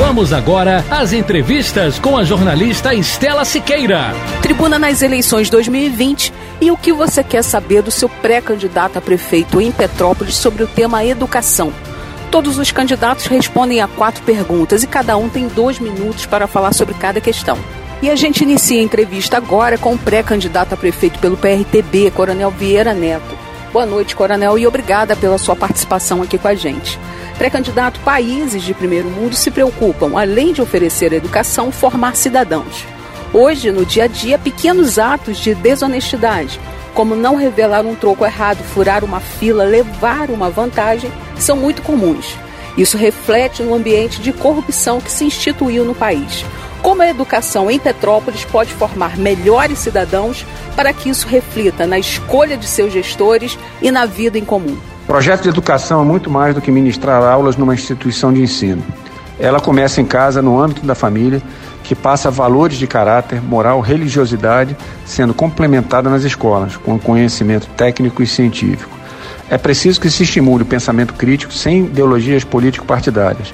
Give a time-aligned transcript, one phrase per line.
[0.00, 4.14] Vamos agora às entrevistas com a jornalista Estela Siqueira.
[4.40, 9.60] Tribuna nas eleições 2020 e o que você quer saber do seu pré-candidato a prefeito
[9.60, 11.70] em Petrópolis sobre o tema educação.
[12.30, 16.72] Todos os candidatos respondem a quatro perguntas e cada um tem dois minutos para falar
[16.72, 17.58] sobre cada questão.
[18.00, 22.50] E a gente inicia a entrevista agora com o pré-candidato a prefeito pelo PRTB, Coronel
[22.50, 23.36] Vieira Neto.
[23.70, 26.98] Boa noite, Coronel, e obrigada pela sua participação aqui com a gente.
[27.40, 32.84] Pré-candidato, países de primeiro mundo se preocupam, além de oferecer educação, formar cidadãos.
[33.32, 36.60] Hoje, no dia a dia, pequenos atos de desonestidade,
[36.92, 42.36] como não revelar um troco errado, furar uma fila, levar uma vantagem, são muito comuns.
[42.76, 46.44] Isso reflete no ambiente de corrupção que se instituiu no país.
[46.82, 50.44] Como a educação em Petrópolis pode formar melhores cidadãos
[50.76, 54.76] para que isso reflita na escolha de seus gestores e na vida em comum?
[55.10, 58.80] Projeto de educação é muito mais do que ministrar aulas numa instituição de ensino.
[59.40, 61.42] Ela começa em casa, no âmbito da família,
[61.82, 68.26] que passa valores de caráter, moral, religiosidade, sendo complementada nas escolas, com conhecimento técnico e
[68.26, 68.96] científico.
[69.50, 73.52] É preciso que se estimule o pensamento crítico sem ideologias político-partidárias.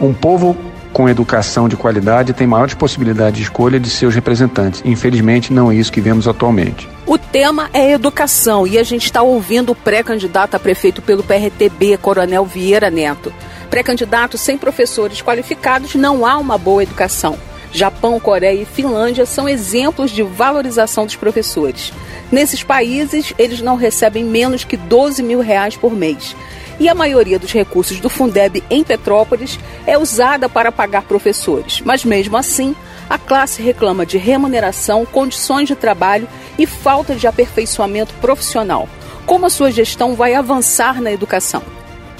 [0.00, 0.56] Um povo
[0.96, 4.80] com educação de qualidade tem maiores possibilidades de escolha de seus representantes.
[4.82, 6.88] Infelizmente, não é isso que vemos atualmente.
[7.04, 11.98] O tema é educação e a gente está ouvindo o pré-candidato a prefeito pelo PRTB,
[11.98, 13.30] Coronel Vieira Neto.
[13.68, 17.38] Pré-candidato sem professores qualificados não há uma boa educação.
[17.70, 21.92] Japão, Coreia e Finlândia são exemplos de valorização dos professores.
[22.32, 26.34] Nesses países, eles não recebem menos que 12 mil reais por mês
[26.78, 31.80] e a maioria dos recursos do Fundeb em Petrópolis é usada para pagar professores.
[31.84, 32.74] Mas mesmo assim,
[33.08, 36.28] a classe reclama de remuneração, condições de trabalho
[36.58, 38.88] e falta de aperfeiçoamento profissional.
[39.24, 41.62] Como a sua gestão vai avançar na educação?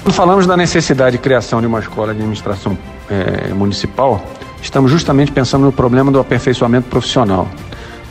[0.03, 2.77] Quando falamos da necessidade de criação de uma escola de administração
[3.09, 4.23] é, municipal,
[4.61, 7.47] estamos justamente pensando no problema do aperfeiçoamento profissional.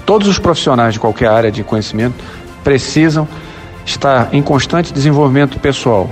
[0.05, 2.23] Todos os profissionais de qualquer área de conhecimento
[2.63, 3.27] precisam
[3.85, 6.11] estar em constante desenvolvimento pessoal,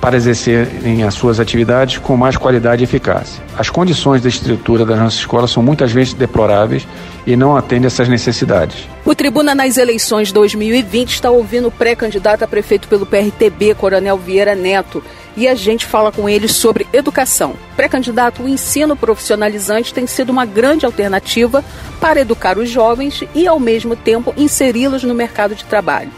[0.00, 3.42] para exercerem as suas atividades com mais qualidade e eficácia.
[3.56, 6.86] As condições da estrutura das nossas escolas são muitas vezes deploráveis
[7.26, 8.88] e não atendem essas necessidades.
[9.04, 14.54] O Tribuna nas eleições 2020 está ouvindo o pré-candidato a prefeito pelo PRTB, Coronel Vieira
[14.54, 15.02] Neto,
[15.36, 17.54] e a gente fala com ele sobre educação.
[17.76, 21.64] Pré-candidato, o ensino profissionalizante tem sido uma grande alternativa
[22.00, 26.10] para educar os jovens e, ao mesmo tempo, inseri-los no mercado de trabalho.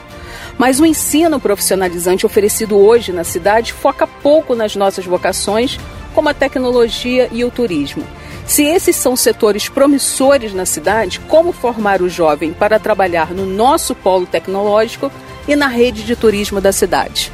[0.61, 5.81] Mas o ensino profissionalizante oferecido hoje na cidade foca pouco nas nossas vocações,
[6.15, 8.05] como a tecnologia e o turismo.
[8.45, 13.95] Se esses são setores promissores na cidade, como formar o jovem para trabalhar no nosso
[13.95, 15.11] polo tecnológico
[15.49, 17.33] e na rede de turismo da cidade?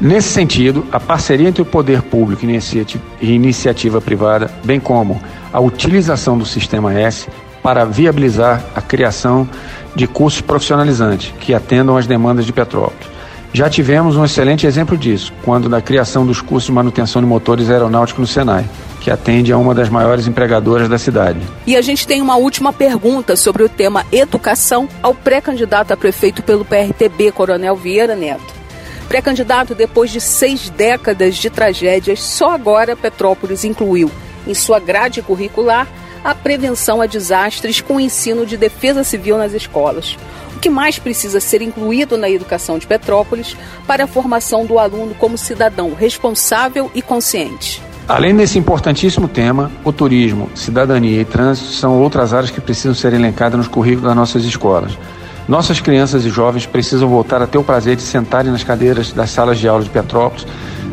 [0.00, 5.20] Nesse sentido, a parceria entre o poder público e iniciativa privada, bem como
[5.52, 7.26] a utilização do Sistema S
[7.60, 9.48] para viabilizar a criação
[9.94, 13.18] de cursos profissionalizantes que atendam às demandas de Petrópolis.
[13.52, 17.70] Já tivemos um excelente exemplo disso, quando da criação dos cursos de manutenção de motores
[17.70, 18.68] aeronáuticos no Senai,
[19.00, 21.40] que atende a uma das maiores empregadoras da cidade.
[21.66, 26.42] E a gente tem uma última pergunta sobre o tema educação ao pré-candidato a prefeito
[26.42, 28.58] pelo PRTB, Coronel Vieira Neto.
[29.08, 34.10] Pré-candidato, depois de seis décadas de tragédias, só agora Petrópolis incluiu
[34.46, 35.86] em sua grade curricular
[36.24, 40.16] a prevenção a desastres com o ensino de defesa civil nas escolas.
[40.56, 43.56] O que mais precisa ser incluído na educação de Petrópolis
[43.86, 47.80] para a formação do aluno como cidadão responsável e consciente?
[48.08, 53.12] Além desse importantíssimo tema, o turismo, cidadania e trânsito são outras áreas que precisam ser
[53.12, 54.98] elencadas nos currículos das nossas escolas.
[55.46, 59.30] Nossas crianças e jovens precisam voltar a ter o prazer de sentarem nas cadeiras das
[59.30, 60.46] salas de aula de Petrópolis,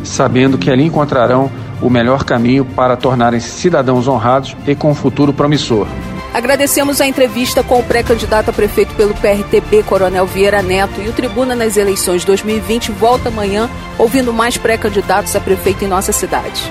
[0.04, 1.50] sabendo que ali encontrarão
[1.80, 5.86] o melhor caminho para tornarem-se cidadãos honrados e com um futuro promissor.
[6.32, 11.12] Agradecemos a entrevista com o pré-candidato a prefeito pelo PRTB, Coronel Vieira Neto, e o
[11.12, 16.70] Tribuna nas eleições 2020 volta amanhã ouvindo mais pré-candidatos a prefeito em nossa cidade.